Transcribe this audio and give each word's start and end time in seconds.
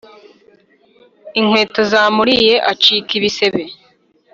Inkweto 1.39 1.81
zamuriye 1.91 2.55
acika 2.71 3.11
ibisebe 3.19 3.61